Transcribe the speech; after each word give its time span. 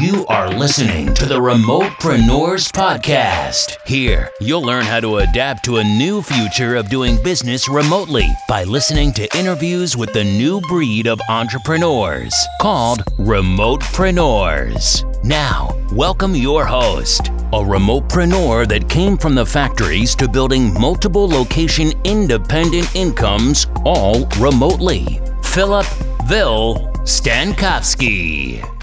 You 0.00 0.26
are 0.26 0.48
listening 0.48 1.12
to 1.14 1.26
the 1.26 1.40
Remotepreneurs 1.40 2.70
Podcast. 2.70 3.78
Here, 3.84 4.30
you'll 4.40 4.62
learn 4.62 4.84
how 4.84 5.00
to 5.00 5.16
adapt 5.16 5.64
to 5.64 5.78
a 5.78 5.82
new 5.84 6.22
future 6.22 6.76
of 6.76 6.88
doing 6.88 7.20
business 7.24 7.68
remotely 7.68 8.28
by 8.48 8.62
listening 8.62 9.12
to 9.14 9.36
interviews 9.36 9.96
with 9.96 10.12
the 10.12 10.22
new 10.22 10.60
breed 10.60 11.08
of 11.08 11.20
entrepreneurs 11.28 12.32
called 12.60 13.04
Remotepreneurs. 13.16 15.02
Now, 15.24 15.76
welcome 15.90 16.36
your 16.36 16.64
host, 16.64 17.30
a 17.52 17.58
remotepreneur 17.58 18.68
that 18.68 18.88
came 18.88 19.18
from 19.18 19.34
the 19.34 19.46
factories 19.46 20.14
to 20.14 20.28
building 20.28 20.72
multiple 20.74 21.28
location 21.28 21.90
independent 22.04 22.94
incomes 22.94 23.66
all 23.84 24.28
remotely. 24.38 25.20
Philip 25.42 25.86
Vil 26.28 26.88
Stankovsky. 27.02 28.77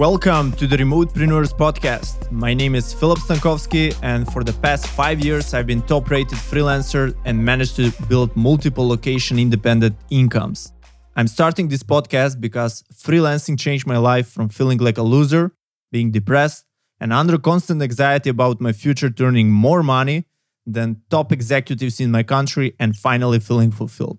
Welcome 0.00 0.52
to 0.52 0.66
the 0.66 0.78
Remotepreneurs 0.78 1.54
Podcast. 1.54 2.32
My 2.32 2.54
name 2.54 2.74
is 2.74 2.94
Philip 2.94 3.18
Stankovsky, 3.18 3.94
and 4.02 4.26
for 4.32 4.42
the 4.42 4.54
past 4.54 4.86
five 4.86 5.22
years, 5.22 5.52
I've 5.52 5.66
been 5.66 5.82
top 5.82 6.08
rated 6.08 6.38
freelancer 6.38 7.14
and 7.26 7.44
managed 7.44 7.76
to 7.76 7.92
build 8.08 8.34
multiple 8.34 8.88
location 8.88 9.38
independent 9.38 9.94
incomes. 10.08 10.72
I'm 11.16 11.28
starting 11.28 11.68
this 11.68 11.82
podcast 11.82 12.40
because 12.40 12.82
freelancing 12.94 13.58
changed 13.60 13.86
my 13.86 13.98
life 13.98 14.26
from 14.26 14.48
feeling 14.48 14.78
like 14.78 14.96
a 14.96 15.02
loser, 15.02 15.52
being 15.92 16.10
depressed, 16.10 16.64
and 16.98 17.12
under 17.12 17.36
constant 17.36 17.82
anxiety 17.82 18.30
about 18.30 18.58
my 18.58 18.72
future 18.72 19.10
to 19.10 19.24
earning 19.26 19.50
more 19.50 19.82
money 19.82 20.24
than 20.64 21.02
top 21.10 21.30
executives 21.30 22.00
in 22.00 22.10
my 22.10 22.22
country 22.22 22.74
and 22.78 22.96
finally 22.96 23.38
feeling 23.38 23.70
fulfilled. 23.70 24.18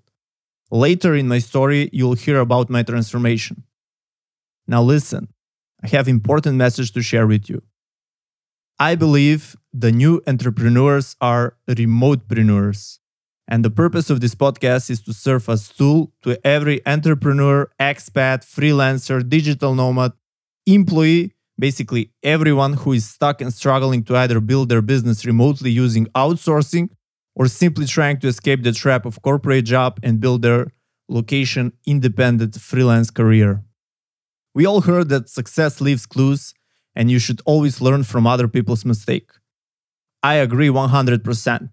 Later 0.69 1.15
in 1.15 1.27
my 1.27 1.39
story, 1.39 1.89
you'll 1.91 2.13
hear 2.13 2.39
about 2.39 2.69
my 2.69 2.83
transformation. 2.83 3.63
Now 4.67 4.83
listen, 4.83 5.29
I 5.83 5.87
have 5.87 6.07
important 6.07 6.57
message 6.57 6.91
to 6.93 7.01
share 7.01 7.25
with 7.25 7.49
you. 7.49 7.61
I 8.79 8.95
believe 8.95 9.55
the 9.73 9.91
new 9.91 10.21
entrepreneurs 10.27 11.15
are 11.21 11.55
remotepreneurs. 11.67 12.99
And 13.47 13.65
the 13.65 13.69
purpose 13.69 14.09
of 14.09 14.21
this 14.21 14.35
podcast 14.35 14.89
is 14.89 15.01
to 15.03 15.13
serve 15.13 15.49
as 15.49 15.69
tool 15.69 16.13
to 16.23 16.39
every 16.45 16.85
entrepreneur, 16.85 17.69
expat, 17.79 18.45
freelancer, 18.45 19.27
digital 19.27 19.75
nomad, 19.75 20.13
employee, 20.65 21.33
basically 21.59 22.11
everyone 22.23 22.73
who 22.73 22.93
is 22.93 23.09
stuck 23.09 23.41
and 23.41 23.53
struggling 23.53 24.03
to 24.05 24.15
either 24.15 24.39
build 24.39 24.69
their 24.69 24.81
business 24.81 25.25
remotely 25.25 25.69
using 25.69 26.05
outsourcing 26.15 26.89
or 27.35 27.47
simply 27.47 27.85
trying 27.85 28.17
to 28.19 28.27
escape 28.27 28.63
the 28.63 28.71
trap 28.71 29.05
of 29.05 29.21
corporate 29.21 29.65
job 29.65 29.99
and 30.01 30.19
build 30.19 30.41
their 30.41 30.67
location 31.09 31.73
independent 31.85 32.55
freelance 32.55 33.09
career. 33.09 33.63
We 34.53 34.65
all 34.65 34.81
heard 34.81 35.09
that 35.09 35.29
success 35.29 35.81
leaves 35.81 36.05
clues 36.05 36.53
and 36.95 37.09
you 37.09 37.19
should 37.19 37.41
always 37.45 37.81
learn 37.81 38.03
from 38.03 38.27
other 38.27 38.47
people's 38.47 38.85
mistake. 38.85 39.31
I 40.23 40.35
agree 40.35 40.67
100%. 40.67 41.69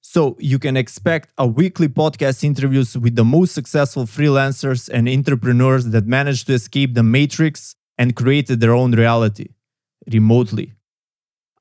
So 0.00 0.36
you 0.38 0.58
can 0.58 0.76
expect 0.76 1.30
a 1.38 1.46
weekly 1.46 1.88
podcast 1.88 2.44
interviews 2.44 2.96
with 2.96 3.16
the 3.16 3.24
most 3.24 3.54
successful 3.54 4.04
freelancers 4.04 4.88
and 4.92 5.08
entrepreneurs 5.08 5.86
that 5.86 6.06
managed 6.06 6.46
to 6.48 6.54
escape 6.54 6.94
the 6.94 7.02
matrix 7.02 7.74
and 7.96 8.14
created 8.14 8.60
their 8.60 8.74
own 8.74 8.92
reality 8.92 9.48
remotely. 10.12 10.74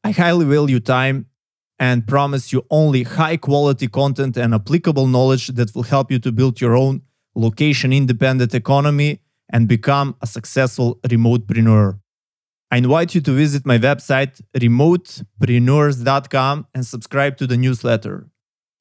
I 0.04 0.12
highly 0.12 0.46
value 0.46 0.82
time 0.82 1.28
and 1.80 2.08
promise 2.08 2.52
you 2.52 2.66
only 2.70 3.04
high 3.04 3.38
quality 3.38 3.88
content 3.88 4.36
and 4.36 4.54
applicable 4.54 5.08
knowledge 5.08 5.48
that 5.48 5.74
will 5.74 5.84
help 5.84 6.12
you 6.12 6.20
to 6.20 6.32
build 6.32 6.60
your 6.60 6.76
own 6.76 7.02
location 7.36 7.94
independent 7.94 8.54
economy 8.54 9.20
and 9.54 9.68
become 9.68 10.16
a 10.22 10.28
successful 10.28 11.00
remotepreneur. 11.08 12.00
I 12.72 12.78
invite 12.78 13.14
you 13.14 13.22
to 13.22 13.32
visit 13.32 13.66
my 13.66 13.78
website, 13.78 14.42
remotepreneurs.com, 14.58 16.68
and 16.74 16.86
subscribe 16.86 17.38
to 17.38 17.48
the 17.48 17.56
newsletter 17.56 18.28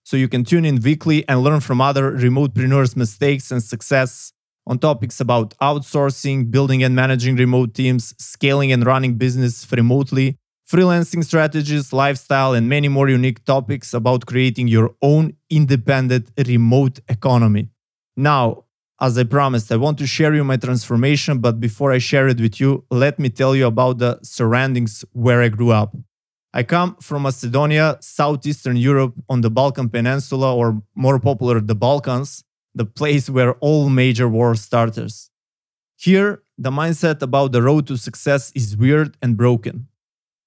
so 0.02 0.16
you 0.16 0.28
can 0.28 0.44
tune 0.44 0.64
in 0.64 0.80
weekly 0.80 1.28
and 1.28 1.42
learn 1.42 1.60
from 1.60 1.80
other 1.80 2.12
remotepreneurs' 2.12 2.96
mistakes 2.96 3.50
and 3.50 3.62
success 3.62 4.32
on 4.66 4.78
topics 4.78 5.20
about 5.20 5.56
outsourcing, 5.58 6.50
building 6.50 6.82
and 6.82 6.96
managing 6.96 7.36
remote 7.36 7.74
teams, 7.74 8.14
scaling 8.18 8.72
and 8.72 8.86
running 8.86 9.14
business 9.14 9.66
remotely, 9.70 10.38
freelancing 10.70 11.24
strategies, 11.24 11.92
lifestyle, 11.92 12.54
and 12.54 12.68
many 12.68 12.88
more 12.88 13.08
unique 13.08 13.44
topics 13.44 13.92
about 13.92 14.24
creating 14.24 14.68
your 14.68 14.94
own 15.02 15.34
independent 15.50 16.30
remote 16.46 17.00
economy. 17.08 17.68
Now, 18.16 18.64
as 19.02 19.18
I 19.18 19.24
promised, 19.24 19.72
I 19.72 19.76
want 19.76 19.98
to 19.98 20.06
share 20.06 20.32
you 20.32 20.44
my 20.44 20.56
transformation, 20.56 21.40
but 21.40 21.58
before 21.58 21.90
I 21.90 21.98
share 21.98 22.28
it 22.28 22.40
with 22.40 22.60
you, 22.60 22.84
let 22.88 23.18
me 23.18 23.28
tell 23.30 23.56
you 23.56 23.66
about 23.66 23.98
the 23.98 24.20
surroundings 24.22 25.04
where 25.12 25.42
I 25.42 25.48
grew 25.48 25.72
up. 25.72 25.96
I 26.54 26.62
come 26.62 26.94
from 27.00 27.22
Macedonia, 27.22 27.98
southeastern 28.00 28.76
Europe 28.76 29.14
on 29.28 29.40
the 29.40 29.50
Balkan 29.50 29.88
Peninsula, 29.88 30.54
or 30.54 30.80
more 30.94 31.18
popular, 31.18 31.60
the 31.60 31.74
Balkans, 31.74 32.44
the 32.76 32.84
place 32.84 33.28
where 33.28 33.54
all 33.54 33.88
major 33.88 34.28
wars 34.28 34.60
started. 34.60 35.12
Here, 35.96 36.42
the 36.56 36.70
mindset 36.70 37.22
about 37.22 37.50
the 37.50 37.62
road 37.62 37.88
to 37.88 37.96
success 37.96 38.52
is 38.54 38.76
weird 38.76 39.16
and 39.20 39.36
broken. 39.36 39.88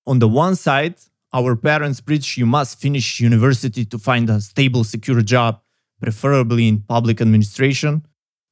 On 0.07 0.19
the 0.19 0.29
one 0.29 0.55
side, 0.55 0.95
our 1.33 1.57
parents 1.57 1.99
preach 1.99 2.37
you 2.37 2.45
must 2.45 2.79
finish 2.79 3.19
university 3.19 3.83
to 3.83 3.97
find 3.97 4.29
a 4.29 4.39
stable, 4.39 4.85
secure 4.85 5.21
job, 5.21 5.59
preferably 5.99 6.69
in 6.69 6.79
public 6.79 7.19
administration. 7.19 8.03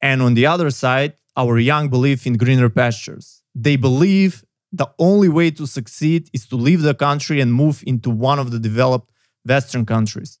And 0.08 0.20
on 0.20 0.34
the 0.34 0.44
other 0.44 0.70
side, 0.70 1.14
our 1.34 1.58
young 1.58 1.88
believe 1.88 2.26
in 2.26 2.34
greener 2.34 2.68
pastures. 2.68 3.26
They 3.54 3.76
believe 3.76 4.44
the 4.70 4.90
only 4.98 5.30
way 5.30 5.50
to 5.52 5.66
succeed 5.66 6.28
is 6.34 6.46
to 6.48 6.56
leave 6.56 6.82
the 6.82 6.96
country 7.06 7.40
and 7.40 7.54
move 7.62 7.82
into 7.86 8.10
one 8.10 8.38
of 8.38 8.50
the 8.50 8.58
developed 8.58 9.10
Western 9.46 9.86
countries. 9.86 10.38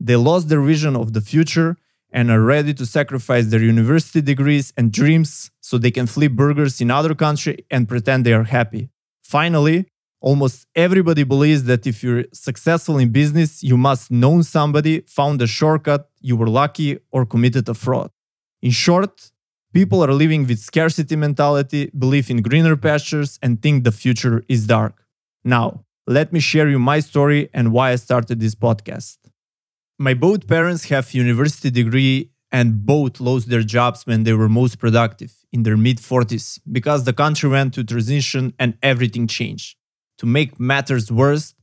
They 0.00 0.16
lost 0.16 0.48
their 0.48 0.64
vision 0.72 0.96
of 0.96 1.12
the 1.12 1.20
future 1.20 1.76
and 2.10 2.28
are 2.28 2.40
ready 2.40 2.74
to 2.74 2.84
sacrifice 2.84 3.46
their 3.46 3.62
university 3.62 4.20
degrees 4.20 4.72
and 4.76 4.90
dreams 4.90 5.52
so 5.60 5.78
they 5.78 5.92
can 5.92 6.06
flip 6.08 6.32
burgers 6.32 6.80
in 6.80 6.90
other 6.90 7.14
country 7.14 7.56
and 7.70 7.88
pretend 7.88 8.26
they 8.26 8.32
are 8.32 8.48
happy. 8.58 8.88
Finally, 9.22 9.86
almost 10.20 10.66
everybody 10.74 11.22
believes 11.22 11.62
that 11.70 11.86
if 11.86 12.02
you're 12.02 12.24
successful 12.32 12.98
in 12.98 13.10
business, 13.10 13.62
you 13.62 13.76
must 13.76 14.10
know 14.10 14.42
somebody, 14.42 15.02
found 15.06 15.40
a 15.40 15.46
shortcut, 15.46 16.10
you 16.20 16.34
were 16.36 16.48
lucky, 16.48 16.98
or 17.12 17.24
committed 17.24 17.68
a 17.68 17.74
fraud. 17.74 18.10
In 18.64 18.70
short, 18.70 19.30
people 19.74 20.02
are 20.02 20.14
living 20.14 20.46
with 20.46 20.58
scarcity 20.58 21.16
mentality, 21.16 21.90
believe 21.98 22.30
in 22.30 22.40
greener 22.40 22.76
pastures, 22.78 23.38
and 23.42 23.60
think 23.60 23.84
the 23.84 23.92
future 23.92 24.42
is 24.48 24.66
dark. 24.66 25.04
Now, 25.44 25.84
let 26.06 26.32
me 26.32 26.40
share 26.40 26.70
you 26.70 26.78
my 26.78 27.00
story 27.00 27.50
and 27.52 27.72
why 27.72 27.92
I 27.92 27.96
started 27.96 28.40
this 28.40 28.54
podcast. 28.54 29.18
My 29.98 30.14
both 30.14 30.46
parents 30.46 30.84
have 30.84 31.12
university 31.12 31.70
degree 31.70 32.30
and 32.50 32.86
both 32.86 33.20
lost 33.20 33.50
their 33.50 33.62
jobs 33.62 34.06
when 34.06 34.22
they 34.22 34.32
were 34.32 34.48
most 34.48 34.78
productive 34.78 35.34
in 35.52 35.64
their 35.64 35.76
mid 35.76 35.98
40s 35.98 36.58
because 36.72 37.04
the 37.04 37.12
country 37.12 37.50
went 37.50 37.74
to 37.74 37.84
transition 37.84 38.54
and 38.58 38.78
everything 38.82 39.26
changed. 39.26 39.76
To 40.20 40.26
make 40.26 40.58
matters 40.58 41.12
worse, 41.12 41.54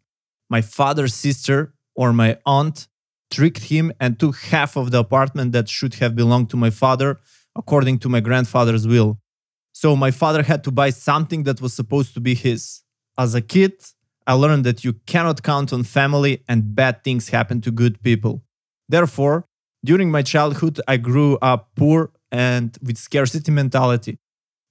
my 0.52 0.62
father's 0.62 1.16
sister 1.16 1.74
or 1.96 2.14
my 2.14 2.38
aunt 2.46 2.88
tricked 3.32 3.64
him 3.64 3.92
and 4.00 4.20
took 4.20 4.36
half 4.38 4.76
of 4.76 4.92
the 4.92 5.00
apartment 5.00 5.54
that 5.54 5.70
should 5.70 5.96
have 5.96 6.16
belonged 6.16 6.50
to 6.52 6.58
my 6.58 6.70
father 6.70 7.20
according 7.56 8.00
to 8.00 8.10
my 8.10 8.20
grandfather's 8.20 8.86
will. 8.86 9.20
So 9.74 9.96
my 9.96 10.12
father 10.12 10.44
had 10.44 10.64
to 10.66 10.72
buy 10.72 10.90
something 10.90 11.44
that 11.44 11.62
was 11.62 11.74
supposed 11.74 12.14
to 12.14 12.20
be 12.20 12.36
his. 12.36 12.82
As 13.18 13.34
a 13.36 13.42
kid, 13.42 13.74
I 14.28 14.34
learned 14.34 14.66
that 14.66 14.84
you 14.84 14.94
cannot 15.06 15.44
count 15.44 15.74
on 15.74 15.84
family 15.84 16.44
and 16.48 16.76
bad 16.76 17.04
things 17.04 17.30
happen 17.30 17.62
to 17.62 17.72
good 17.72 18.02
people. 18.02 18.44
Therefore, 18.88 19.46
during 19.84 20.12
my 20.12 20.22
childhood, 20.22 20.80
I 20.88 20.98
grew 20.98 21.38
up 21.42 21.72
poor 21.76 22.12
and 22.32 22.78
with 22.84 22.98
scarcity 22.98 23.52
mentality. 23.52 24.20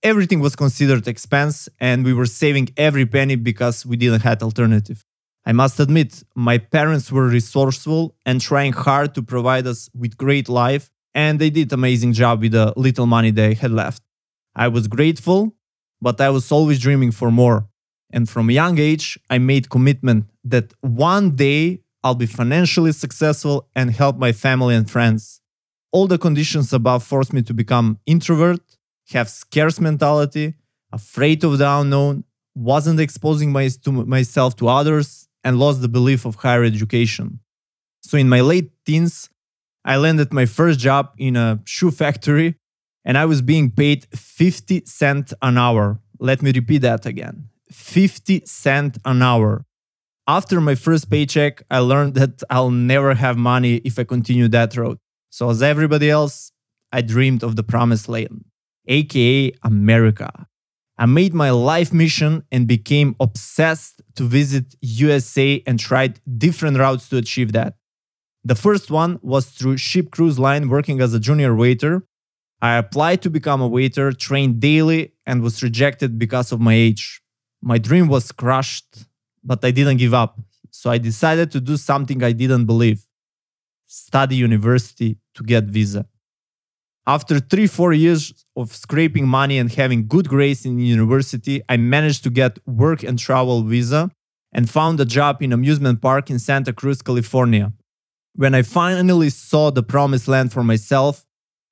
Everything 0.03 0.41
was 0.41 0.55
considered 0.57 1.07
expense 1.09 1.69
and 1.79 2.05
we 2.05 2.15
were 2.15 2.27
saving 2.27 2.69
every 2.77 3.05
penny 3.05 3.37
because 3.37 3.85
we 3.85 3.97
didn't 3.97 4.23
have 4.23 4.43
alternative. 4.43 5.05
I 5.47 5.53
must 5.53 5.81
admit, 5.81 6.23
my 6.35 6.59
parents 6.59 7.11
were 7.11 7.27
resourceful 7.27 8.15
and 8.27 8.41
trying 8.41 8.73
hard 8.73 9.15
to 9.15 9.23
provide 9.23 9.67
us 9.67 9.89
with 9.95 10.17
great 10.17 10.49
life, 10.49 10.91
and 11.15 11.39
they 11.39 11.51
did 11.51 11.73
amazing 11.73 12.13
job 12.13 12.43
with 12.43 12.53
the 12.53 12.73
little 12.77 13.07
money 13.07 13.31
they 13.31 13.55
had 13.55 13.71
left. 13.71 14.03
I 14.55 14.69
was 14.69 14.87
grateful, 14.87 15.55
but 16.01 16.21
I 16.21 16.31
was 16.31 16.53
always 16.53 16.79
dreaming 16.79 17.11
for 17.11 17.31
more. 17.31 17.69
And 18.13 18.29
from 18.29 18.51
a 18.51 18.53
young 18.53 18.79
age, 18.79 19.19
I 19.31 19.39
made 19.39 19.71
commitment 19.71 20.27
that 20.45 20.73
one 20.81 21.37
day 21.37 21.83
I'll 22.03 22.15
be 22.15 22.27
financially 22.27 22.93
successful 22.93 23.69
and 23.75 23.91
help 23.91 24.19
my 24.19 24.33
family 24.33 24.75
and 24.75 24.91
friends. 24.91 25.41
All 25.93 26.07
the 26.07 26.19
conditions 26.19 26.73
above 26.73 27.03
forced 27.03 27.33
me 27.33 27.43
to 27.43 27.55
become 27.55 27.99
introvert, 28.07 28.61
have 29.11 29.29
scarce 29.29 29.81
mentality, 29.81 30.55
afraid 30.93 31.43
of 31.45 31.59
the 31.59 31.69
unknown, 31.69 32.25
wasn't 32.55 33.01
exposing 33.01 33.53
my, 33.53 33.69
to 33.69 33.91
myself 33.93 34.57
to 34.57 34.69
others, 34.69 35.29
and 35.45 35.59
lost 35.59 35.81
the 35.81 35.89
belief 35.89 36.25
of 36.25 36.37
higher 36.37 36.65
education. 36.65 37.41
So 38.03 38.19
in 38.19 38.29
my 38.29 38.41
late 38.41 38.71
teens, 38.87 39.29
I 39.85 39.97
landed 39.97 40.33
my 40.33 40.47
first 40.47 40.79
job 40.79 41.13
in 41.19 41.37
a 41.37 41.61
shoe 41.65 41.91
factory 41.91 42.57
and 43.05 43.17
I 43.17 43.25
was 43.25 43.41
being 43.43 43.71
paid 43.71 44.07
50 44.15 44.83
cent 44.87 45.33
an 45.43 45.57
hour. 45.57 46.01
Let 46.19 46.43
me 46.43 46.53
repeat 46.53 46.79
that 46.79 47.07
again. 47.07 47.49
50 47.71 48.43
cent 48.45 48.99
an 49.05 49.23
hour. 49.23 49.65
After 50.27 50.61
my 50.61 50.75
first 50.75 51.11
paycheck, 51.11 51.63
I 51.71 51.79
learned 51.79 52.15
that 52.15 52.43
I'll 52.51 52.71
never 52.71 53.15
have 53.15 53.37
money 53.37 53.77
if 53.77 53.99
I 53.99 54.05
continue 54.05 54.49
that 54.49 54.77
road. 54.77 54.99
So 55.31 55.49
as 55.51 55.63
everybody 55.63 56.11
else, 56.11 56.53
I 56.93 57.03
dreamed 57.03 57.43
of 57.43 57.57
the 57.57 57.63
promised 57.63 58.09
land, 58.09 58.45
aka 58.87 59.53
America. 59.63 60.47
I 61.01 61.07
made 61.07 61.33
my 61.33 61.51
life 61.51 61.95
mission 61.95 62.45
and 62.53 62.67
became 62.67 63.17
obsessed 63.21 64.03
to 64.17 64.25
visit 64.25 64.77
USA 64.83 65.63
and 65.67 65.81
tried 65.81 66.21
different 66.37 66.77
routes 66.77 67.09
to 67.09 67.17
achieve 67.17 67.53
that. 67.53 67.77
The 68.45 68.55
first 68.55 68.91
one 68.91 69.19
was 69.23 69.47
through 69.47 69.79
Ship 69.79 70.11
Cruise 70.11 70.39
Line 70.39 70.69
working 70.69 71.01
as 71.01 71.15
a 71.15 71.19
junior 71.19 71.55
waiter. 71.55 72.07
I 72.61 72.77
applied 72.77 73.23
to 73.23 73.31
become 73.31 73.63
a 73.63 73.67
waiter, 73.67 74.13
trained 74.13 74.61
daily, 74.61 75.15
and 75.25 75.43
was 75.43 75.63
rejected 75.63 76.19
because 76.19 76.53
of 76.53 76.61
my 76.61 76.75
age. 76.75 77.23
My 77.63 77.79
dream 77.79 78.07
was 78.09 78.31
crushed, 78.31 79.07
but 79.43 79.65
I 79.65 79.71
didn't 79.71 79.97
give 79.97 80.13
up. 80.13 80.39
So 80.71 80.91
I 80.91 80.99
decided 80.99 81.51
to 81.53 81.63
do 81.63 81.79
something 81.79 82.23
I 82.23 82.33
didn't 82.33 82.67
believe 82.67 83.07
study 83.87 84.37
university 84.37 85.17
to 85.35 85.43
get 85.43 85.65
visa. 85.65 86.07
After 87.17 87.41
three, 87.41 87.67
four 87.67 87.93
years 87.93 88.33
of 88.55 88.73
scraping 88.73 89.27
money 89.27 89.59
and 89.59 89.69
having 89.73 90.07
good 90.07 90.29
grades 90.29 90.65
in 90.65 90.79
university, 90.79 91.61
I 91.69 91.77
managed 91.77 92.23
to 92.23 92.31
get 92.31 92.61
work 92.69 93.03
and 93.03 93.19
travel 93.19 93.65
visa 93.65 94.13
and 94.53 94.71
found 94.71 95.01
a 95.01 95.05
job 95.05 95.43
in 95.43 95.53
amusement 95.53 96.01
park 96.01 96.31
in 96.31 96.39
Santa 96.39 96.73
Cruz, 96.73 97.03
California. 97.03 97.73
When 98.37 98.55
I 98.55 98.63
finally 98.63 99.31
saw 99.31 99.73
the 99.73 99.83
promised 99.83 100.29
land 100.29 100.53
for 100.53 100.63
myself, 100.63 101.27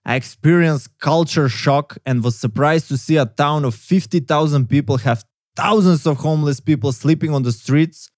I 0.04 0.16
experienced 0.16 0.98
culture 0.98 1.48
shock 1.48 1.98
and 2.04 2.24
was 2.24 2.36
surprised 2.36 2.88
to 2.88 2.96
see 2.98 3.16
a 3.16 3.26
town 3.26 3.64
of 3.64 3.76
50,000 3.76 4.68
people 4.68 4.96
have 5.08 5.24
thousands 5.54 6.04
of 6.04 6.16
homeless 6.16 6.58
people 6.58 6.90
sleeping 6.90 7.32
on 7.32 7.44
the 7.44 7.52
streets. 7.52 8.10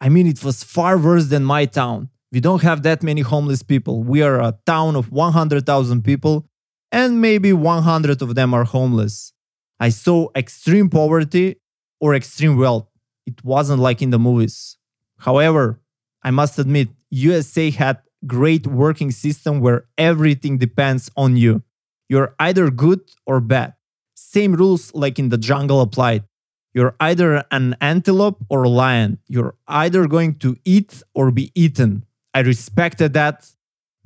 I 0.00 0.08
mean, 0.08 0.26
it 0.26 0.42
was 0.42 0.64
far 0.64 0.98
worse 0.98 1.26
than 1.26 1.44
my 1.44 1.66
town. 1.66 2.10
We 2.32 2.40
don't 2.40 2.62
have 2.62 2.82
that 2.82 3.04
many 3.04 3.20
homeless 3.20 3.62
people. 3.62 4.02
We 4.02 4.22
are 4.22 4.40
a 4.40 4.58
town 4.66 4.96
of 4.96 5.12
100,000 5.12 6.02
people, 6.02 6.48
and 6.96 7.20
maybe 7.20 7.52
100 7.52 8.22
of 8.22 8.34
them 8.34 8.54
are 8.54 8.64
homeless. 8.64 9.34
I 9.78 9.90
saw 9.90 10.28
extreme 10.34 10.88
poverty 10.88 11.56
or 12.00 12.14
extreme 12.14 12.56
wealth. 12.56 12.88
It 13.26 13.44
wasn't 13.44 13.82
like 13.82 14.00
in 14.00 14.08
the 14.08 14.18
movies. 14.18 14.78
However, 15.18 15.82
I 16.22 16.30
must 16.30 16.58
admit, 16.58 16.88
USA 17.10 17.70
had 17.70 17.98
great 18.26 18.66
working 18.66 19.10
system 19.10 19.60
where 19.60 19.84
everything 19.98 20.56
depends 20.56 21.10
on 21.18 21.36
you. 21.36 21.62
You're 22.08 22.34
either 22.40 22.70
good 22.70 23.02
or 23.26 23.40
bad. 23.40 23.74
Same 24.14 24.54
rules 24.54 24.94
like 24.94 25.18
in 25.18 25.28
the 25.28 25.36
jungle 25.36 25.82
applied. 25.82 26.24
You're 26.72 26.96
either 26.98 27.44
an 27.50 27.76
antelope 27.82 28.42
or 28.48 28.62
a 28.62 28.70
lion. 28.70 29.18
You're 29.28 29.54
either 29.68 30.06
going 30.06 30.36
to 30.36 30.56
eat 30.64 31.02
or 31.14 31.30
be 31.30 31.52
eaten. 31.54 32.06
I 32.32 32.40
respected 32.40 33.12
that 33.12 33.50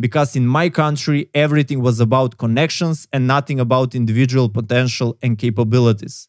because 0.00 0.34
in 0.34 0.46
my 0.46 0.68
country, 0.70 1.28
everything 1.34 1.82
was 1.82 2.00
about 2.00 2.38
connections 2.38 3.06
and 3.12 3.26
nothing 3.26 3.60
about 3.60 3.94
individual 3.94 4.48
potential 4.48 5.16
and 5.22 5.38
capabilities. 5.38 6.28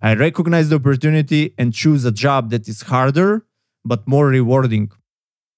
I 0.00 0.14
recognize 0.14 0.68
the 0.68 0.76
opportunity 0.76 1.54
and 1.58 1.74
choose 1.74 2.04
a 2.04 2.12
job 2.12 2.50
that 2.50 2.68
is 2.68 2.82
harder 2.82 3.44
but 3.84 4.06
more 4.06 4.28
rewarding. 4.28 4.90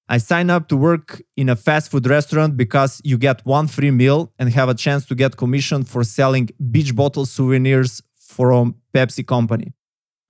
I 0.08 0.18
sign 0.18 0.50
up 0.50 0.68
to 0.68 0.76
work 0.76 1.22
in 1.36 1.48
a 1.48 1.56
fast 1.56 1.90
food 1.90 2.06
restaurant 2.06 2.56
because 2.56 3.00
you 3.04 3.18
get 3.18 3.44
one 3.44 3.68
free 3.68 3.90
meal 3.90 4.32
and 4.38 4.50
have 4.50 4.68
a 4.68 4.74
chance 4.74 5.04
to 5.06 5.14
get 5.14 5.36
commission 5.36 5.84
for 5.84 6.02
selling 6.02 6.48
beach 6.70 6.96
bottle 6.96 7.26
souvenirs 7.26 8.02
from 8.18 8.74
Pepsi 8.94 9.24
company. 9.24 9.72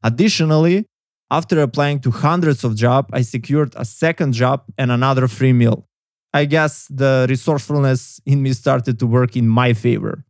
Additionally, 0.03 0.87
after 1.31 1.61
applying 1.62 2.00
to 2.00 2.11
hundreds 2.11 2.65
of 2.65 2.75
jobs, 2.75 3.09
I 3.12 3.23
secured 3.23 3.73
a 3.76 3.85
second 3.85 4.33
job 4.33 4.65
and 4.76 4.91
another 4.91 5.29
free 5.29 5.53
meal. 5.53 5.87
I 6.32 6.44
guess 6.44 6.87
the 6.88 7.27
resourcefulness 7.29 8.21
in 8.25 8.43
me 8.43 8.53
started 8.53 8.99
to 9.00 9.06
work 9.06 9.37
in 9.37 9.49
my 9.49 9.73
favor. 9.73 10.25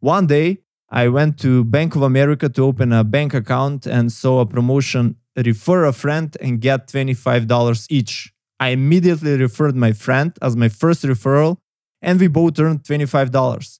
One 0.00 0.26
day, 0.26 0.58
I 0.90 1.08
went 1.08 1.38
to 1.40 1.64
Bank 1.64 1.96
of 1.96 2.02
America 2.02 2.48
to 2.48 2.62
open 2.62 2.92
a 2.92 3.04
bank 3.04 3.34
account 3.34 3.86
and 3.86 4.12
saw 4.12 4.40
a 4.40 4.46
promotion 4.46 5.16
refer 5.36 5.84
a 5.84 5.92
friend 5.92 6.36
and 6.40 6.60
get 6.60 6.88
$25 6.88 7.86
each. 7.90 8.32
I 8.60 8.68
immediately 8.68 9.36
referred 9.36 9.74
my 9.74 9.92
friend 9.92 10.32
as 10.40 10.56
my 10.56 10.68
first 10.68 11.02
referral 11.02 11.58
and 12.00 12.20
we 12.20 12.28
both 12.28 12.58
earned 12.60 12.84
$25. 12.84 13.78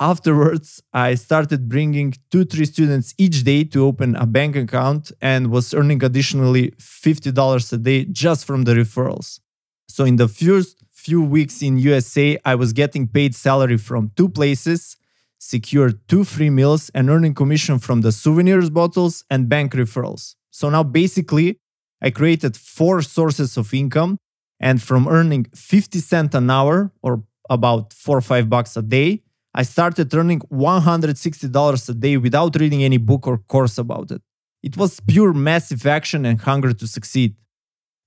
Afterwards, 0.00 0.82
I 0.92 1.14
started 1.14 1.68
bringing 1.68 2.14
two, 2.30 2.44
three 2.44 2.66
students 2.66 3.14
each 3.16 3.44
day 3.44 3.64
to 3.64 3.84
open 3.84 4.16
a 4.16 4.26
bank 4.26 4.56
account 4.56 5.12
and 5.20 5.50
was 5.50 5.72
earning 5.72 6.02
additionally 6.02 6.72
$50 6.78 7.72
a 7.72 7.76
day 7.78 8.04
just 8.04 8.44
from 8.44 8.64
the 8.64 8.74
referrals. 8.74 9.40
So 9.88 10.04
in 10.04 10.16
the 10.16 10.28
first 10.28 10.83
few 11.04 11.22
weeks 11.22 11.62
in 11.62 11.78
USA, 11.78 12.38
I 12.44 12.54
was 12.54 12.72
getting 12.72 13.06
paid 13.06 13.34
salary 13.34 13.76
from 13.76 14.10
two 14.16 14.28
places, 14.28 14.96
secured 15.38 15.94
two 16.08 16.24
free 16.24 16.50
meals, 16.50 16.90
and 16.94 17.10
earning 17.10 17.34
commission 17.34 17.78
from 17.78 18.00
the 18.00 18.12
souvenirs 18.12 18.70
bottles 18.70 19.24
and 19.30 19.48
bank 19.48 19.72
referrals. 19.74 20.34
So 20.50 20.70
now 20.70 20.82
basically, 20.82 21.60
I 22.00 22.10
created 22.10 22.56
four 22.56 23.02
sources 23.02 23.56
of 23.56 23.74
income, 23.74 24.18
and 24.60 24.82
from 24.82 25.08
earning 25.08 25.46
50 25.54 25.98
cents 25.98 26.34
an 26.34 26.50
hour 26.50 26.92
or 27.02 27.22
about 27.50 27.92
four 27.92 28.16
or 28.16 28.26
five 28.32 28.48
bucks 28.48 28.76
a 28.76 28.82
day 28.82 29.24
I 29.54 29.62
started 29.62 30.12
earning 30.12 30.40
$160 30.52 31.88
a 31.88 31.94
day 31.94 32.16
without 32.16 32.56
reading 32.56 32.82
any 32.82 32.96
book 32.96 33.26
or 33.28 33.38
course 33.38 33.78
about 33.78 34.10
it. 34.10 34.20
It 34.64 34.76
was 34.76 34.98
pure 34.98 35.32
massive 35.32 35.86
action 35.86 36.26
and 36.26 36.40
hunger 36.40 36.72
to 36.72 36.86
succeed. 36.88 37.36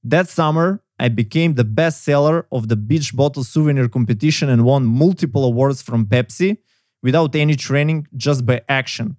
That 0.04 0.28
summer, 0.28 0.82
I 1.00 1.10
became 1.10 1.54
the 1.54 1.64
best 1.64 2.04
seller 2.04 2.48
of 2.52 2.70
the 2.70 2.76
beach 2.76 3.16
bottle 3.16 3.44
souvenir 3.44 3.88
competition 3.88 4.50
and 4.50 4.66
won 4.66 4.86
multiple 4.86 5.46
awards 5.46 5.82
from 5.82 6.06
Pepsi 6.06 6.58
without 7.04 7.36
any 7.36 7.56
training, 7.56 8.08
just 8.16 8.46
by 8.46 8.62
action. 8.68 9.18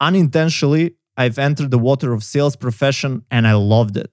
Unintentionally, 0.00 0.96
I've 1.16 1.38
entered 1.38 1.70
the 1.70 1.78
water 1.78 2.12
of 2.12 2.22
sales 2.22 2.56
profession 2.56 3.24
and 3.30 3.46
I 3.46 3.54
loved 3.54 3.96
it. 3.96 4.10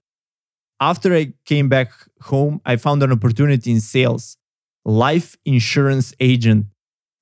After 0.80 1.14
I 1.14 1.34
came 1.46 1.68
back 1.68 1.92
home, 2.22 2.62
I 2.66 2.78
found 2.78 3.04
an 3.04 3.12
opportunity 3.12 3.72
in 3.72 3.82
sales, 3.82 4.38
life 4.86 5.36
insurance 5.46 6.14
agent 6.20 6.68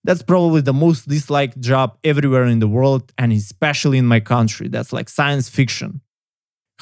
that's 0.03 0.23
probably 0.23 0.61
the 0.61 0.73
most 0.73 1.07
disliked 1.07 1.59
job 1.59 1.97
everywhere 2.03 2.45
in 2.45 2.59
the 2.59 2.67
world 2.67 3.13
and 3.17 3.31
especially 3.31 3.97
in 3.97 4.05
my 4.05 4.19
country. 4.19 4.67
That's 4.67 4.91
like 4.91 5.09
science 5.09 5.47
fiction. 5.47 6.01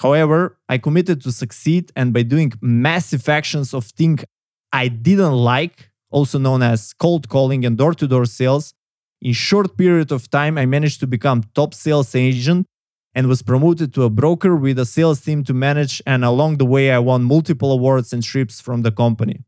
However, 0.02 0.58
I 0.70 0.78
committed 0.78 1.22
to 1.24 1.32
succeed 1.32 1.92
and 1.94 2.14
by 2.14 2.24
doing 2.24 2.54
massive 2.62 3.28
actions 3.28 3.74
of 3.74 3.84
things 3.86 4.24
I 4.72 4.88
didn't 4.88 5.36
like, 5.36 5.90
also 6.10 6.40
known 6.40 6.62
as 6.64 6.94
cold 6.94 7.28
calling 7.28 7.66
and 7.66 7.78
door-to-door 7.78 8.26
sales, 8.26 8.74
in 9.22 9.34
short 9.34 9.76
period 9.78 10.14
of 10.14 10.30
time 10.30 10.58
I 10.58 10.66
managed 10.66 11.02
to 11.02 11.08
become 11.08 11.44
top 11.54 11.74
sales 11.74 12.16
agent 12.16 12.66
and 13.14 13.28
was 13.28 13.42
promoted 13.42 13.94
to 13.96 14.04
a 14.04 14.10
broker 14.10 14.56
with 14.56 14.80
a 14.80 14.86
sales 14.86 15.20
team 15.20 15.44
to 15.44 15.54
manage 15.54 16.02
and 16.06 16.24
along 16.24 16.58
the 16.58 16.66
way 16.66 16.92
I 16.92 17.00
won 17.00 17.24
multiple 17.24 17.72
awards 17.74 18.14
and 18.14 18.24
trips 18.24 18.62
from 18.62 18.84
the 18.84 18.92
company. 18.92 19.44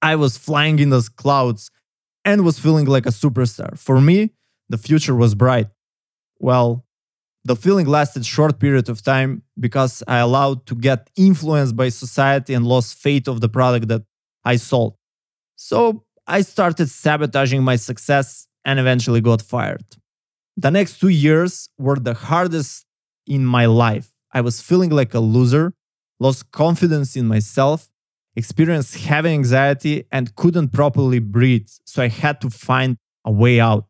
I 0.00 0.16
was 0.16 0.36
flying 0.36 0.80
in 0.80 0.90
the 0.90 1.08
clouds 1.14 1.70
and 2.24 2.44
was 2.44 2.58
feeling 2.58 2.86
like 2.86 3.06
a 3.06 3.10
superstar. 3.10 3.78
For 3.78 4.00
me, 4.00 4.30
the 4.68 4.78
future 4.78 5.14
was 5.14 5.36
bright. 5.36 5.68
Well, 6.40 6.81
the 7.44 7.56
feeling 7.56 7.86
lasted 7.86 8.24
short 8.24 8.58
period 8.60 8.88
of 8.88 9.02
time 9.02 9.42
because 9.58 10.02
I 10.06 10.18
allowed 10.18 10.66
to 10.66 10.74
get 10.74 11.10
influenced 11.16 11.76
by 11.76 11.88
society 11.88 12.54
and 12.54 12.66
lost 12.66 12.94
faith 12.94 13.26
of 13.28 13.40
the 13.40 13.48
product 13.48 13.88
that 13.88 14.02
I 14.44 14.56
sold. 14.56 14.96
So 15.56 16.04
I 16.26 16.42
started 16.42 16.88
sabotaging 16.88 17.62
my 17.62 17.76
success 17.76 18.46
and 18.64 18.78
eventually 18.78 19.20
got 19.20 19.42
fired. 19.42 19.84
The 20.56 20.70
next 20.70 21.00
2 21.00 21.08
years 21.08 21.68
were 21.78 21.96
the 21.96 22.14
hardest 22.14 22.86
in 23.26 23.44
my 23.44 23.66
life. 23.66 24.12
I 24.32 24.40
was 24.40 24.60
feeling 24.60 24.90
like 24.90 25.14
a 25.14 25.20
loser, 25.20 25.74
lost 26.20 26.50
confidence 26.52 27.16
in 27.16 27.26
myself, 27.26 27.88
experienced 28.36 28.96
heavy 28.96 29.30
anxiety 29.30 30.04
and 30.12 30.34
couldn't 30.36 30.68
properly 30.68 31.18
breathe. 31.18 31.68
So 31.84 32.02
I 32.02 32.08
had 32.08 32.40
to 32.42 32.50
find 32.50 32.96
a 33.24 33.32
way 33.32 33.60
out. 33.60 33.86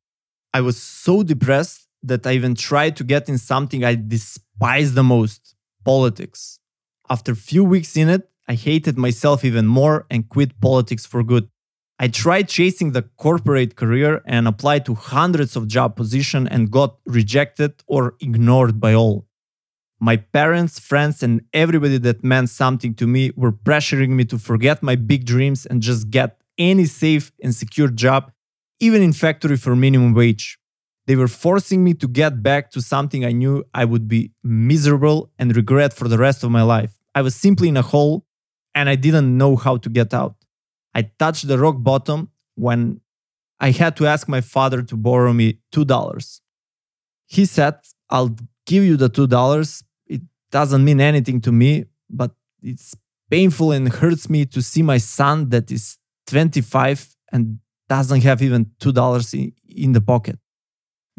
I 0.55 0.61
was 0.63 0.83
so 0.83 1.23
depressed 1.23 1.82
that 2.03 2.27
I 2.27 2.33
even 2.33 2.55
tried 2.55 2.97
to 2.97 3.05
get 3.05 3.29
in 3.29 3.39
something 3.39 3.85
I 3.85 3.95
despise 3.95 4.95
the 4.95 5.03
most 5.03 5.55
politics. 5.85 6.59
After 7.09 7.33
a 7.33 7.37
few 7.37 7.65
weeks 7.65 7.97
in 7.97 8.09
it, 8.09 8.29
I 8.49 8.55
hated 8.55 8.99
myself 8.99 9.45
even 9.45 9.67
more 9.67 10.07
and 10.11 10.29
quit 10.29 10.61
politics 10.61 11.07
for 11.07 11.23
good. 11.23 11.49
I 11.99 12.09
tried 12.09 12.49
chasing 12.49 12.93
the 12.93 13.03
corporate 13.17 13.77
career 13.77 14.23
and 14.27 14.49
applied 14.49 14.85
to 14.87 14.95
hundreds 14.95 15.55
of 15.55 15.69
job 15.69 15.95
positions 15.95 16.49
and 16.51 16.71
got 16.71 16.97
rejected 17.07 17.75
or 17.87 18.15
ignored 18.21 18.81
by 18.81 18.95
all. 18.95 19.27
My 20.01 20.17
parents, 20.17 20.81
friends, 20.81 21.23
and 21.23 21.43
everybody 21.53 21.99
that 21.99 22.25
meant 22.25 22.51
something 22.51 22.95
to 22.95 23.07
me 23.07 23.31
were 23.37 23.53
pressuring 23.53 24.11
me 24.11 24.25
to 24.25 24.39
forget 24.39 24.83
my 24.83 24.97
big 24.97 25.25
dreams 25.25 25.65
and 25.65 25.81
just 25.81 26.11
get 26.11 26.39
any 26.59 26.87
safe 26.87 27.31
and 27.41 27.55
secure 27.55 27.89
job, 27.89 28.33
even 28.81 29.01
in 29.01 29.13
factory 29.13 29.57
for 29.57 29.77
minimum 29.77 30.13
wage. 30.13 30.59
They 31.07 31.17
were 31.17 31.29
forcing 31.29 31.83
me 31.83 31.95
to 31.95 32.09
get 32.09 32.43
back 32.43 32.71
to 32.73 32.81
something 32.81 33.25
I 33.25 33.33
knew 33.33 33.65
I 33.75 33.85
would 33.85 34.07
be 34.07 34.33
miserable 34.43 35.31
and 35.39 35.55
regret 35.57 35.93
for 35.93 36.07
the 36.07 36.19
rest 36.19 36.45
of 36.45 36.51
my 36.51 36.63
life. 36.63 36.93
I 37.15 37.23
was 37.23 37.35
simply 37.35 37.69
in 37.69 37.77
a 37.77 37.83
hole 37.83 38.25
and 38.75 38.89
I 38.89 38.95
didn't 38.95 39.37
know 39.37 39.57
how 39.57 39.77
to 39.79 39.89
get 39.89 40.15
out. 40.15 40.37
I 40.95 41.03
touched 41.19 41.49
the 41.49 41.59
rock 41.59 41.77
bottom 41.79 42.31
when 42.55 43.01
I 43.59 43.71
had 43.71 43.97
to 43.97 44.07
ask 44.07 44.29
my 44.29 44.41
father 44.41 44.83
to 44.83 44.97
borrow 44.97 45.33
me 45.33 45.59
$2. 45.73 46.41
He 47.27 47.47
said, 47.47 47.75
I'll 48.11 48.37
give 48.67 48.85
you 48.85 48.97
the 48.97 49.11
$2. 49.11 49.83
It 50.07 50.23
doesn't 50.51 50.85
mean 50.85 51.01
anything 51.01 51.41
to 51.43 51.53
me, 51.53 51.87
but 52.11 52.33
it's 52.63 52.95
painful 53.31 53.73
and 53.73 53.89
hurts 53.89 54.29
me 54.29 54.47
to 54.47 54.63
see 54.63 54.83
my 54.83 54.99
son 54.99 55.49
that 55.49 55.71
is 55.71 55.97
25 56.27 57.17
and 57.33 57.59
doesn't 57.89 58.23
have 58.23 58.43
even 58.43 58.67
$2 58.81 59.35
in, 59.35 59.53
in 59.69 59.93
the 59.93 60.01
pocket. 60.01 60.39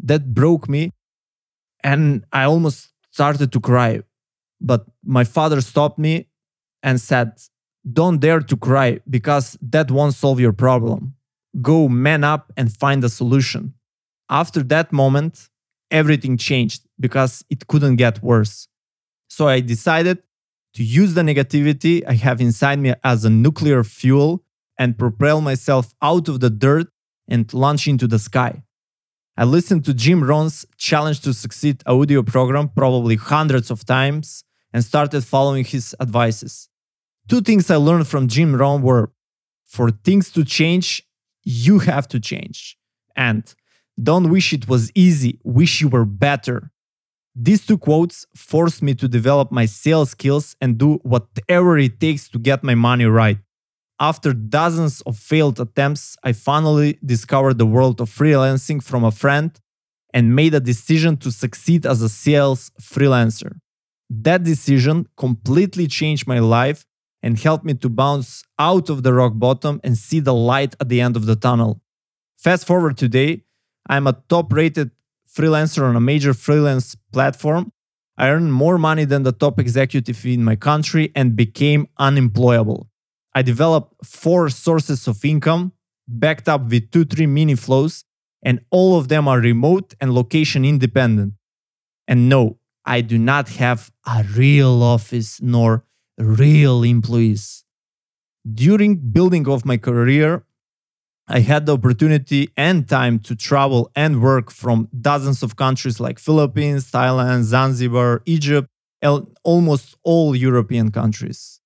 That 0.02 0.34
broke 0.34 0.68
me 0.68 0.90
and 1.82 2.24
I 2.32 2.44
almost 2.44 2.88
started 3.10 3.52
to 3.52 3.60
cry. 3.60 4.00
But 4.60 4.86
my 5.04 5.24
father 5.24 5.60
stopped 5.60 5.98
me 5.98 6.28
and 6.82 7.00
said, 7.00 7.32
Don't 7.90 8.18
dare 8.18 8.40
to 8.40 8.56
cry 8.56 9.00
because 9.08 9.56
that 9.60 9.90
won't 9.90 10.14
solve 10.14 10.40
your 10.40 10.52
problem. 10.52 11.14
Go 11.60 11.88
man 11.88 12.24
up 12.24 12.52
and 12.56 12.74
find 12.74 13.04
a 13.04 13.08
solution. 13.08 13.74
After 14.28 14.62
that 14.64 14.92
moment, 14.92 15.48
everything 15.90 16.36
changed 16.36 16.82
because 16.98 17.44
it 17.50 17.66
couldn't 17.68 17.96
get 17.96 18.22
worse. 18.22 18.66
So 19.28 19.46
I 19.46 19.60
decided 19.60 20.22
to 20.74 20.82
use 20.82 21.14
the 21.14 21.22
negativity 21.22 22.02
I 22.06 22.14
have 22.14 22.40
inside 22.40 22.80
me 22.80 22.94
as 23.04 23.24
a 23.24 23.30
nuclear 23.30 23.84
fuel 23.84 24.42
and 24.78 24.98
propel 24.98 25.40
myself 25.40 25.94
out 26.02 26.28
of 26.28 26.40
the 26.40 26.50
dirt 26.50 26.88
and 27.28 27.52
launch 27.54 27.86
into 27.86 28.08
the 28.08 28.18
sky. 28.18 28.63
I 29.36 29.42
listened 29.42 29.84
to 29.86 29.94
Jim 29.94 30.22
Rohn's 30.22 30.64
Challenge 30.76 31.20
to 31.22 31.34
Succeed 31.34 31.82
audio 31.86 32.22
program 32.22 32.68
probably 32.68 33.16
hundreds 33.16 33.68
of 33.68 33.84
times 33.84 34.44
and 34.72 34.84
started 34.84 35.24
following 35.24 35.64
his 35.64 35.94
advices. 36.00 36.68
Two 37.28 37.40
things 37.40 37.68
I 37.68 37.76
learned 37.76 38.06
from 38.06 38.28
Jim 38.28 38.54
Rohn 38.54 38.80
were 38.80 39.10
for 39.64 39.90
things 39.90 40.30
to 40.32 40.44
change, 40.44 41.02
you 41.42 41.80
have 41.80 42.06
to 42.08 42.20
change. 42.20 42.76
And 43.16 43.52
don't 44.00 44.30
wish 44.30 44.52
it 44.52 44.68
was 44.68 44.92
easy, 44.94 45.40
wish 45.42 45.80
you 45.80 45.88
were 45.88 46.04
better. 46.04 46.70
These 47.34 47.66
two 47.66 47.78
quotes 47.78 48.26
forced 48.36 48.82
me 48.82 48.94
to 48.94 49.08
develop 49.08 49.50
my 49.50 49.66
sales 49.66 50.10
skills 50.10 50.54
and 50.60 50.78
do 50.78 51.00
whatever 51.02 51.76
it 51.76 51.98
takes 51.98 52.28
to 52.28 52.38
get 52.38 52.62
my 52.62 52.76
money 52.76 53.06
right. 53.06 53.38
After 54.00 54.32
dozens 54.32 55.00
of 55.02 55.16
failed 55.16 55.60
attempts, 55.60 56.16
I 56.24 56.32
finally 56.32 56.98
discovered 57.04 57.58
the 57.58 57.66
world 57.66 58.00
of 58.00 58.10
freelancing 58.10 58.82
from 58.82 59.04
a 59.04 59.12
friend 59.12 59.52
and 60.12 60.34
made 60.34 60.54
a 60.54 60.60
decision 60.60 61.16
to 61.18 61.30
succeed 61.30 61.86
as 61.86 62.02
a 62.02 62.08
sales 62.08 62.70
freelancer. 62.80 63.58
That 64.10 64.42
decision 64.42 65.06
completely 65.16 65.86
changed 65.86 66.26
my 66.26 66.40
life 66.40 66.84
and 67.22 67.38
helped 67.38 67.64
me 67.64 67.74
to 67.74 67.88
bounce 67.88 68.42
out 68.58 68.90
of 68.90 69.02
the 69.02 69.14
rock 69.14 69.32
bottom 69.36 69.80
and 69.82 69.96
see 69.96 70.20
the 70.20 70.34
light 70.34 70.74
at 70.80 70.88
the 70.88 71.00
end 71.00 71.16
of 71.16 71.26
the 71.26 71.36
tunnel. 71.36 71.80
Fast 72.36 72.66
forward 72.66 72.98
today, 72.98 73.44
I'm 73.88 74.06
a 74.06 74.20
top 74.28 74.52
rated 74.52 74.90
freelancer 75.26 75.82
on 75.82 75.96
a 75.96 76.00
major 76.00 76.34
freelance 76.34 76.96
platform. 77.12 77.72
I 78.18 78.28
earn 78.28 78.50
more 78.50 78.78
money 78.78 79.04
than 79.04 79.22
the 79.22 79.32
top 79.32 79.58
executive 79.58 80.24
in 80.26 80.44
my 80.44 80.56
country 80.56 81.12
and 81.14 81.34
became 81.34 81.88
unemployable. 81.98 82.88
I 83.34 83.42
developed 83.42 84.06
four 84.06 84.48
sources 84.48 85.08
of 85.08 85.24
income 85.24 85.72
backed 86.06 86.48
up 86.48 86.70
with 86.70 86.90
two, 86.90 87.04
three 87.04 87.26
mini 87.26 87.54
flows, 87.54 88.04
and 88.42 88.60
all 88.70 88.98
of 88.98 89.08
them 89.08 89.26
are 89.26 89.38
remote 89.38 89.94
and 90.00 90.14
location 90.14 90.64
independent. 90.64 91.34
And 92.06 92.28
no, 92.28 92.58
I 92.84 93.00
do 93.00 93.18
not 93.18 93.48
have 93.50 93.90
a 94.06 94.24
real 94.36 94.82
office 94.82 95.40
nor 95.40 95.84
real 96.18 96.82
employees. 96.82 97.64
During 98.50 98.96
building 98.96 99.48
of 99.48 99.64
my 99.64 99.78
career, 99.78 100.44
I 101.26 101.40
had 101.40 101.64
the 101.64 101.72
opportunity 101.72 102.50
and 102.56 102.86
time 102.86 103.18
to 103.20 103.34
travel 103.34 103.90
and 103.96 104.22
work 104.22 104.50
from 104.50 104.88
dozens 105.00 105.42
of 105.42 105.56
countries 105.56 105.98
like 105.98 106.18
Philippines, 106.18 106.90
Thailand, 106.90 107.44
Zanzibar, 107.44 108.22
Egypt, 108.26 108.68
and 109.00 109.26
almost 109.42 109.96
all 110.02 110.36
European 110.36 110.90
countries. 110.90 111.60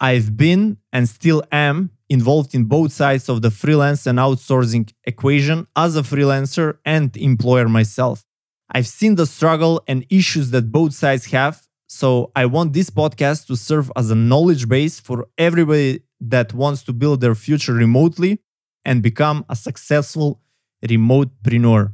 I've 0.00 0.36
been 0.36 0.78
and 0.92 1.08
still 1.08 1.42
am 1.52 1.90
involved 2.08 2.54
in 2.54 2.64
both 2.64 2.92
sides 2.92 3.28
of 3.28 3.42
the 3.42 3.50
freelance 3.50 4.06
and 4.06 4.18
outsourcing 4.18 4.92
equation 5.04 5.66
as 5.76 5.94
a 5.96 6.02
freelancer 6.02 6.78
and 6.84 7.14
employer 7.16 7.68
myself. 7.68 8.24
I've 8.72 8.86
seen 8.86 9.16
the 9.16 9.26
struggle 9.26 9.82
and 9.86 10.06
issues 10.10 10.50
that 10.52 10.72
both 10.72 10.94
sides 10.94 11.26
have, 11.26 11.66
so 11.88 12.32
I 12.34 12.46
want 12.46 12.72
this 12.72 12.88
podcast 12.88 13.46
to 13.48 13.56
serve 13.56 13.92
as 13.94 14.10
a 14.10 14.14
knowledge 14.14 14.68
base 14.68 14.98
for 14.98 15.28
everybody 15.36 16.02
that 16.20 16.54
wants 16.54 16.82
to 16.84 16.92
build 16.92 17.20
their 17.20 17.34
future 17.34 17.74
remotely 17.74 18.40
and 18.84 19.02
become 19.02 19.44
a 19.48 19.56
successful 19.56 20.40
remotepreneur. 20.86 21.92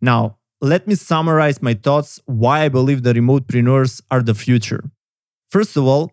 Now, 0.00 0.38
let 0.60 0.86
me 0.86 0.94
summarize 0.94 1.62
my 1.62 1.74
thoughts 1.74 2.20
why 2.26 2.60
I 2.64 2.68
believe 2.68 3.02
the 3.02 3.14
remotepreneurs 3.14 4.02
are 4.10 4.22
the 4.22 4.34
future. 4.34 4.90
First 5.50 5.76
of 5.76 5.86
all, 5.86 6.12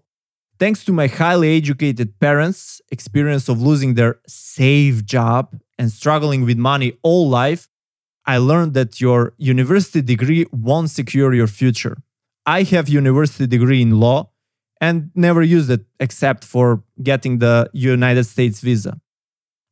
Thanks 0.59 0.83
to 0.85 0.91
my 0.91 1.05
highly 1.07 1.55
educated 1.55 2.19
parents' 2.19 2.81
experience 2.89 3.47
of 3.47 3.61
losing 3.61 3.93
their 3.93 4.19
safe 4.27 5.05
job 5.05 5.55
and 5.77 5.91
struggling 5.91 6.45
with 6.45 6.57
money 6.57 6.97
all 7.03 7.29
life, 7.29 7.67
I 8.25 8.37
learned 8.37 8.73
that 8.73 8.99
your 8.99 9.33
university 9.37 10.01
degree 10.01 10.47
won't 10.51 10.89
secure 10.89 11.33
your 11.33 11.47
future. 11.47 11.97
I 12.45 12.63
have 12.63 12.89
university 12.89 13.45
degree 13.45 13.81
in 13.83 13.99
law 13.99 14.31
and 14.81 15.11
never 15.13 15.43
used 15.43 15.69
it 15.69 15.85
except 15.99 16.43
for 16.43 16.83
getting 17.03 17.37
the 17.37 17.69
United 17.73 18.23
States 18.23 18.59
visa. 18.59 18.99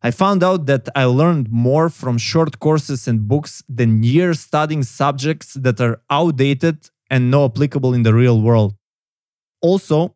I 0.03 0.11
found 0.11 0.43
out 0.43 0.67
that 0.67 0.87
I 0.95 1.05
learned 1.05 1.51
more 1.51 1.89
from 1.89 2.19
short 2.19 2.59
courses 2.59 3.07
and 3.07 3.27
books 3.27 3.63
than 3.67 4.03
years 4.03 4.39
studying 4.39 4.83
subjects 4.83 5.55
that 5.55 5.81
are 5.81 6.01
outdated 6.11 6.89
and 7.09 7.31
not 7.31 7.51
applicable 7.51 7.93
in 7.93 8.03
the 8.03 8.13
real 8.13 8.39
world. 8.39 8.75
Also, 9.61 10.14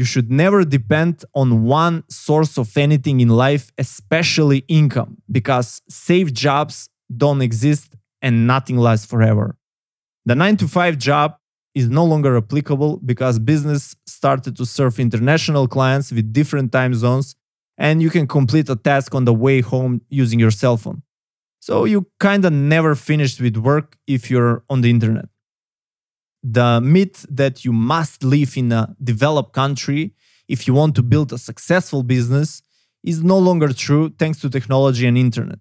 you 0.00 0.06
should 0.06 0.30
never 0.30 0.64
depend 0.64 1.26
on 1.34 1.48
one 1.64 1.96
source 2.08 2.56
of 2.56 2.74
anything 2.86 3.20
in 3.20 3.28
life, 3.28 3.70
especially 3.76 4.64
income, 4.66 5.18
because 5.30 5.82
safe 5.90 6.32
jobs 6.32 6.88
don't 7.14 7.42
exist 7.42 7.88
and 8.22 8.46
nothing 8.46 8.78
lasts 8.78 9.04
forever. 9.04 9.58
The 10.24 10.34
9 10.34 10.56
to 10.62 10.68
5 10.68 10.96
job 10.96 11.36
is 11.74 11.86
no 11.90 12.04
longer 12.12 12.34
applicable 12.38 12.92
because 13.10 13.38
business 13.38 13.94
started 14.06 14.56
to 14.56 14.64
serve 14.64 14.98
international 14.98 15.68
clients 15.68 16.10
with 16.10 16.32
different 16.32 16.72
time 16.72 16.94
zones 16.94 17.36
and 17.76 18.00
you 18.00 18.08
can 18.08 18.26
complete 18.26 18.70
a 18.70 18.76
task 18.76 19.14
on 19.14 19.26
the 19.26 19.34
way 19.34 19.60
home 19.60 20.00
using 20.08 20.40
your 20.40 20.54
cell 20.62 20.78
phone. 20.78 21.02
So 21.60 21.84
you 21.84 22.06
kind 22.20 22.46
of 22.46 22.54
never 22.54 22.94
finished 22.94 23.38
with 23.38 23.58
work 23.58 23.98
if 24.06 24.30
you're 24.30 24.64
on 24.70 24.80
the 24.80 24.88
internet 24.88 25.28
the 26.42 26.80
myth 26.80 27.26
that 27.28 27.64
you 27.64 27.72
must 27.72 28.24
live 28.24 28.56
in 28.56 28.72
a 28.72 28.94
developed 29.02 29.52
country 29.52 30.14
if 30.48 30.66
you 30.66 30.74
want 30.74 30.94
to 30.96 31.02
build 31.02 31.32
a 31.32 31.38
successful 31.38 32.02
business 32.02 32.62
is 33.04 33.22
no 33.22 33.38
longer 33.38 33.72
true 33.72 34.10
thanks 34.18 34.40
to 34.40 34.50
technology 34.50 35.06
and 35.06 35.16
internet. 35.16 35.58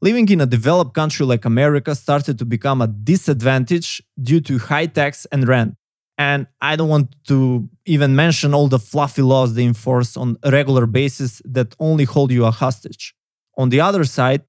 Living 0.00 0.28
in 0.28 0.40
a 0.40 0.46
developed 0.46 0.94
country 0.94 1.24
like 1.24 1.44
America 1.44 1.94
started 1.94 2.38
to 2.38 2.44
become 2.44 2.82
a 2.82 2.88
disadvantage 2.88 4.02
due 4.20 4.40
to 4.40 4.58
high 4.58 4.86
tax 4.86 5.26
and 5.32 5.46
rent. 5.46 5.76
And 6.18 6.46
I 6.60 6.76
don't 6.76 6.88
want 6.88 7.14
to 7.28 7.68
even 7.86 8.14
mention 8.14 8.52
all 8.54 8.68
the 8.68 8.78
fluffy 8.78 9.22
laws 9.22 9.54
they 9.54 9.64
enforce 9.64 10.16
on 10.16 10.36
a 10.42 10.50
regular 10.50 10.86
basis 10.86 11.40
that 11.44 11.74
only 11.78 12.04
hold 12.04 12.30
you 12.30 12.44
a 12.44 12.50
hostage. 12.50 13.14
On 13.56 13.68
the 13.70 13.80
other 13.80 14.04
side, 14.04 14.42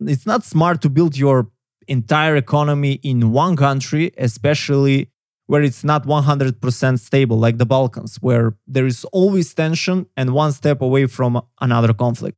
it's 0.00 0.26
not 0.26 0.44
smart 0.44 0.80
to 0.82 0.90
build 0.90 1.16
your 1.16 1.50
entire 1.88 2.36
economy 2.36 2.94
in 3.02 3.32
one 3.32 3.56
country, 3.56 4.12
especially 4.18 5.10
where 5.46 5.62
it's 5.62 5.82
not 5.82 6.04
100% 6.04 6.98
stable, 7.00 7.38
like 7.38 7.56
the 7.56 7.66
Balkans, 7.66 8.16
where 8.20 8.54
there 8.66 8.86
is 8.86 9.04
always 9.06 9.54
tension 9.54 10.06
and 10.16 10.34
one 10.34 10.52
step 10.52 10.82
away 10.82 11.06
from 11.06 11.40
another 11.60 11.94
conflict. 11.94 12.36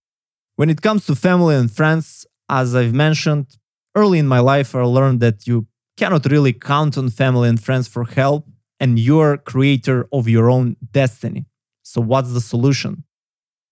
When 0.56 0.70
it 0.70 0.80
comes 0.80 1.06
to 1.06 1.16
family 1.16 1.56
and 1.56 1.70
friends, 1.70 2.24
as 2.48 2.74
I've 2.74 2.94
mentioned, 2.94 3.56
early 3.96 4.18
in 4.18 4.28
my 4.28 4.38
life, 4.38 4.74
I 4.74 4.82
learned 4.82 5.20
that 5.20 5.46
you 5.46 5.66
cannot 5.96 6.24
really 6.26 6.52
count 6.52 6.96
on 6.96 7.10
family 7.10 7.48
and 7.48 7.60
friends 7.60 7.88
for 7.88 8.04
help, 8.04 8.46
and 8.78 8.98
you're 8.98 9.36
creator 9.38 10.08
of 10.12 10.28
your 10.28 10.48
own 10.48 10.76
destiny. 10.92 11.46
So, 11.82 12.00
what's 12.00 12.32
the 12.32 12.40
solution? 12.40 13.04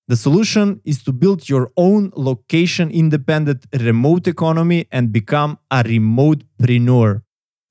The 0.09 0.17
solution 0.17 0.81
is 0.87 1.03
to 1.03 1.13
build 1.13 1.51
your 1.51 1.71
own 1.77 2.13
location 2.17 2.91
independent 2.91 3.67
remote 3.79 4.27
economy 4.27 4.89
and 4.91 5.13
become 5.13 5.59
a 5.71 5.85
remotepreneur. 5.85 7.23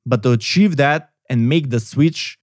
But 0.06 0.22
to 0.22 0.34
achieve 0.34 0.78
that 0.78 1.10
and 1.30 1.50
make 1.50 1.72
the 1.72 1.80
switch, 1.80 2.38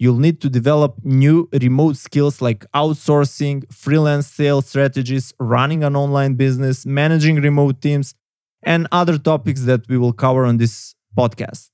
you'll 0.00 0.18
need 0.18 0.40
to 0.40 0.50
develop 0.50 0.96
new 1.04 1.48
remote 1.52 1.96
skills 1.96 2.42
like 2.42 2.66
outsourcing, 2.74 3.72
freelance 3.72 4.26
sales 4.26 4.66
strategies, 4.66 5.32
running 5.38 5.84
an 5.84 5.94
online 5.94 6.34
business, 6.34 6.84
managing 6.84 7.36
remote 7.36 7.80
teams, 7.80 8.16
and 8.64 8.88
other 8.90 9.16
topics 9.16 9.62
that 9.62 9.88
we 9.88 9.96
will 9.96 10.12
cover 10.12 10.44
on 10.44 10.56
this 10.56 10.96
podcast. 11.16 11.70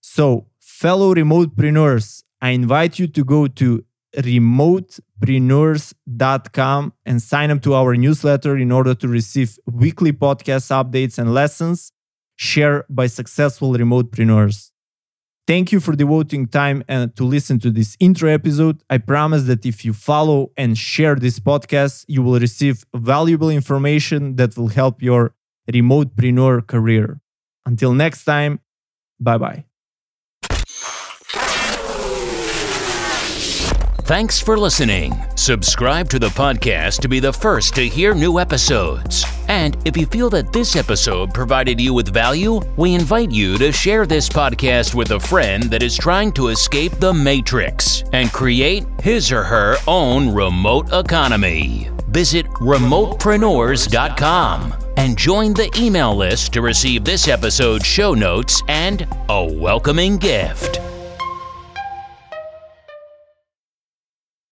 So, 0.00 0.46
fellow 0.58 1.14
remotepreneurs, 1.14 2.24
I 2.40 2.50
invite 2.50 2.98
you 2.98 3.06
to 3.08 3.24
go 3.24 3.46
to 3.46 3.84
remotepreneurs.com 4.16 6.92
and 7.06 7.22
sign 7.22 7.50
up 7.50 7.62
to 7.62 7.74
our 7.74 7.96
newsletter 7.96 8.56
in 8.56 8.70
order 8.72 8.94
to 8.94 9.08
receive 9.08 9.58
weekly 9.66 10.12
podcast 10.12 10.70
updates 10.70 11.18
and 11.18 11.34
lessons 11.34 11.92
shared 12.36 12.84
by 12.88 13.06
successful 13.06 13.72
remotepreneurs. 13.72 14.70
Thank 15.46 15.72
you 15.72 15.80
for 15.80 15.94
devoting 15.94 16.46
time 16.46 16.82
and 16.88 17.14
to 17.16 17.24
listen 17.24 17.58
to 17.60 17.70
this 17.70 17.96
intro 18.00 18.30
episode. 18.30 18.82
I 18.88 18.96
promise 18.98 19.42
that 19.44 19.66
if 19.66 19.84
you 19.84 19.92
follow 19.92 20.50
and 20.56 20.78
share 20.78 21.16
this 21.16 21.38
podcast, 21.38 22.06
you 22.08 22.22
will 22.22 22.40
receive 22.40 22.84
valuable 22.94 23.50
information 23.50 24.36
that 24.36 24.56
will 24.56 24.68
help 24.68 25.02
your 25.02 25.34
remotepreneur 25.70 26.66
career. 26.66 27.20
Until 27.66 27.92
next 27.92 28.24
time, 28.24 28.60
bye 29.20 29.38
bye. 29.38 29.64
Thanks 34.04 34.38
for 34.38 34.56
listening. 34.58 35.14
Subscribe 35.34 36.10
to 36.10 36.18
the 36.18 36.28
podcast 36.28 37.00
to 37.00 37.08
be 37.08 37.20
the 37.20 37.32
first 37.32 37.74
to 37.76 37.88
hear 37.88 38.12
new 38.12 38.38
episodes. 38.38 39.24
And 39.48 39.78
if 39.86 39.96
you 39.96 40.04
feel 40.04 40.28
that 40.28 40.52
this 40.52 40.76
episode 40.76 41.32
provided 41.32 41.80
you 41.80 41.94
with 41.94 42.12
value, 42.12 42.60
we 42.76 42.94
invite 42.94 43.30
you 43.30 43.56
to 43.56 43.72
share 43.72 44.04
this 44.04 44.28
podcast 44.28 44.94
with 44.94 45.12
a 45.12 45.20
friend 45.20 45.62
that 45.64 45.82
is 45.82 45.96
trying 45.96 46.32
to 46.32 46.48
escape 46.48 46.92
the 47.00 47.14
matrix 47.14 48.04
and 48.12 48.30
create 48.30 48.84
his 49.00 49.32
or 49.32 49.42
her 49.42 49.76
own 49.88 50.34
remote 50.34 50.92
economy. 50.92 51.88
Visit 52.08 52.44
remotepreneurs.com 52.60 54.74
and 54.98 55.16
join 55.16 55.54
the 55.54 55.70
email 55.78 56.14
list 56.14 56.52
to 56.52 56.60
receive 56.60 57.04
this 57.04 57.26
episode's 57.26 57.86
show 57.86 58.12
notes 58.12 58.62
and 58.68 59.08
a 59.30 59.50
welcoming 59.50 60.18
gift. 60.18 60.78